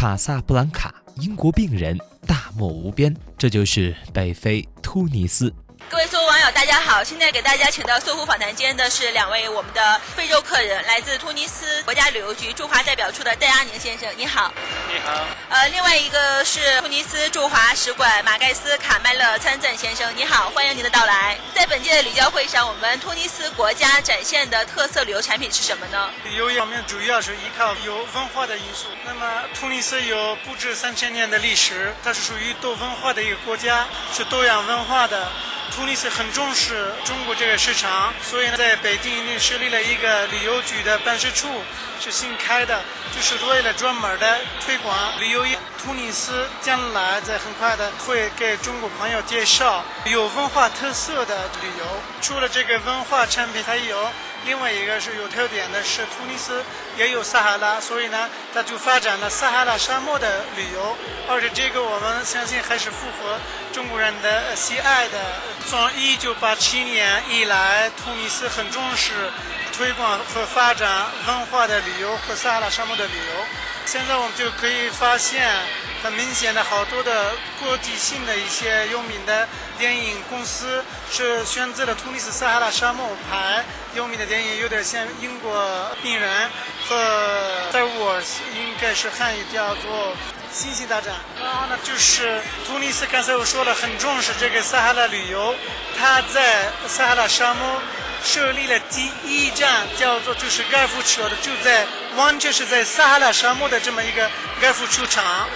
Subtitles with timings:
[0.00, 1.94] 卡萨布兰卡，英国病人，
[2.26, 5.52] 大漠无边，这就是北非突尼斯。
[5.90, 7.04] 各位搜狐网友，大家好！
[7.04, 14.50] 现在给大家请到搜狐访谈间的是两位我们的非洲客人，来自突尼斯国家旅游局驻华代表处的戴阿宁先生，你好。
[15.04, 15.26] 好。
[15.48, 21.36] 呃，另外一个是突尼斯驻华使馆马盖斯卡麦勒参赞先生，你好，欢迎您的到来。
[21.54, 26.10] 在本届的旅交会上，我们突尼斯国家展现的特色旅游产品是什么呢？
[26.24, 28.86] 旅游方面主要是依靠有文化的因素。
[29.04, 35.28] 那么突尼斯有不止三千年的历史，它是属于多文化的一个国家，是多样文化的。
[35.70, 41.48] 突尼斯很重视中国这个市场，所以呢，在北京已经设立了一个旅游局的办事处，
[42.00, 42.82] 是新开的，
[43.14, 45.58] 就是为了专门的推广旅游业。
[45.82, 51.84] 突尼斯将来在很快的会给中国朋友介绍有文化特色的旅游。
[52.20, 54.10] 除了这个文化产品，还有
[54.46, 56.64] 另外一个是有特点的是，突尼斯
[56.96, 60.96] 也有撒哈拉，所以呢，它就发展了撒哈拉沙漠的旅游，
[61.28, 63.38] 而且这个我们相信还是符合
[63.72, 65.18] 中国人的喜爱的。
[65.68, 69.12] 从一九八七年以来，突尼斯很重视
[69.76, 73.44] 推广和发展文化的旅游和撒哈拉沙漠的旅游。
[73.84, 75.48] 现在我们就可以发现，
[76.02, 79.48] 很明显的好多的国际性的一些有名的
[79.78, 86.48] 电影公司是选择了突尼斯撒哈拉沙漠拍有名的电影，有点像英国病人
[86.88, 86.96] 和
[87.72, 90.14] Star Wars，应该是汉语叫做。
[90.52, 95.54] 星星大战，然后呢，就是突尼斯刚才我说了，很重视这个撒哈拉旅游，
[95.96, 97.80] 他在撒哈拉沙漠
[98.24, 104.28] 设立了第一站，叫做就是盖夫球的，就在完全是在撒哈拉沙漠的这么一个
[104.60, 105.48] 盖夫球场。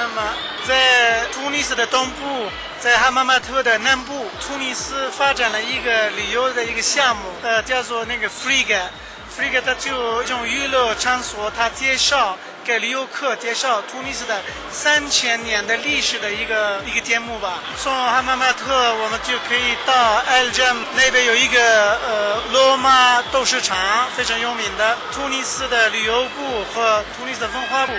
[0.00, 0.32] 那么
[0.64, 12.38] 在突尼斯的东部，在哈马马特的南部，突尼斯发展了一个旅游的一个项目，呃，叫做那个 Free，Free 它就一种娱乐场所，它介绍。
[12.68, 17.60] 给旅游客介绍突尼斯的三千年的历史的一个一个节目吧。
[17.78, 23.74] 从哈马马特，我们就可以到埃尔詹那边有一个呃罗马斗兽场，
[24.14, 24.98] 非常有名的。
[25.10, 27.92] 突尼斯的旅游部和突尼斯的文化部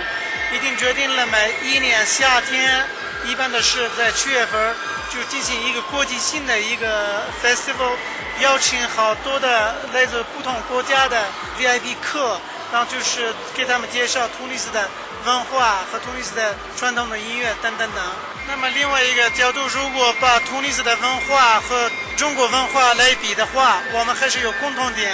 [0.54, 2.86] 已经决定了，每一年夏天，
[3.24, 4.76] 一般的是在七月份，
[5.12, 7.96] 就进行一个国际性的一个 festival，
[8.38, 11.24] 邀请好多的来自不同国家的
[11.58, 12.38] VIP 客。
[12.72, 14.88] 然后就是给他们介绍突尼斯的
[15.24, 18.04] 文化和突尼斯的传统的音乐等等等。
[18.48, 25.12] 那么另外一个角度，如果把突尼斯的文化和中国文化来比的话，我们还是有共同点，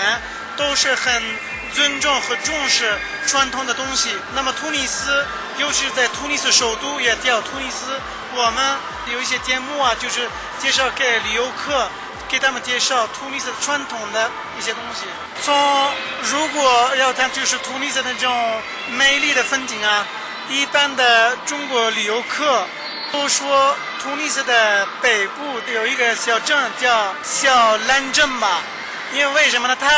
[0.57, 1.23] 都是很
[1.73, 4.11] 尊重和重视传统的东西。
[4.35, 5.27] 那么突尼斯，
[5.59, 8.01] 尤其是在突尼斯首都也叫突尼斯，
[8.35, 8.77] 我们
[9.13, 10.29] 有一些节目啊，就是
[10.59, 11.89] 介绍给游客。
[12.29, 15.07] 给他们介绍突尼斯传统的一些东西。
[15.43, 15.55] 从
[16.23, 20.07] 如果要谈就是突尼斯那种美丽的风景啊，
[20.49, 22.67] 一般的中国旅游客
[23.13, 28.61] 都说突尼斯的北部有一个小镇叫小蓝镇吧，
[29.13, 29.77] 因为为什么呢？
[29.79, 29.89] 它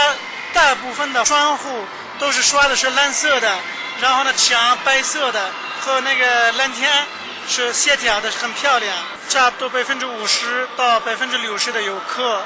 [0.52, 1.84] 大部分的窗户
[2.18, 3.58] 都是刷的是蓝色的，
[4.00, 5.50] 然后呢墙白色的
[5.80, 7.06] 和那个蓝天。
[7.48, 8.94] 是协调的，很漂亮。
[9.28, 12.42] 差不多百分之五十到百分之六十的游客，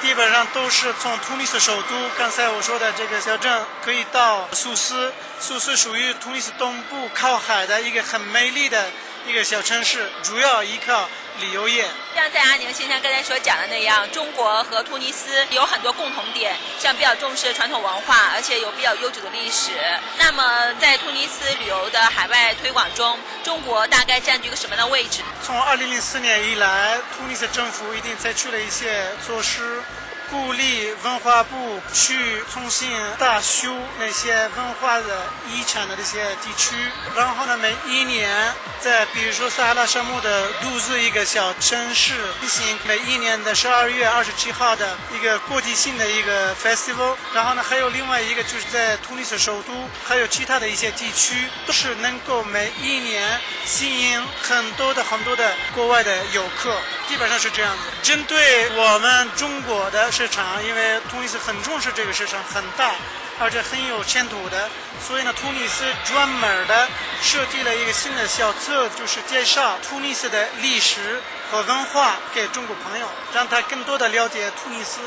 [0.00, 5.12] 基本上都是从突尼斯首都，刚才我说的这个小镇，可以到苏斯。
[5.40, 8.86] 苏斯属于突尼斯东部靠海的一个很美丽的
[9.26, 11.08] 一个小城市，主要依靠。
[11.40, 11.84] 旅游业，
[12.14, 19.72] 像在阿宁先生刚才所讲的那样，中国和突尼斯有很多共同点，像比较重视传统文化，而且有比较悠久的历史。
[20.16, 25.22] 那么在突尼斯旅游的海外推广中，中国大概占据一个什么样的位置？
[25.42, 29.82] 从二零零四年以来，突尼斯政府已经采取了一些措施。
[30.30, 36.74] 鼓励文化部去重新大修那些文化的遗产的这些地区，
[37.14, 49.72] 然后呢，每一年在比如说撒哈拉沙漠的独自一个小城市进行每一年的十二月二十七号的一个国际性的一个 festival，然后呢，还有另外一个就是在突尼斯首都，
[50.04, 56.76] 还有其他的一些地区，都是能够每一年吸引很多的很多的国外的游客，
[57.08, 57.82] 基本上是这样子。
[58.02, 60.10] 针对我们中国的。
[60.16, 62.94] 市场，因为突尼斯很重视这个市场，很大，
[63.40, 64.70] 而且很有前途的，
[65.04, 66.86] 所以呢，突尼斯专门的
[67.20, 71.20] 设计了一个新的小册，就是介绍突尼斯的历史
[71.50, 75.00] 和文化给中国朋友，让他更多的了解突尼斯。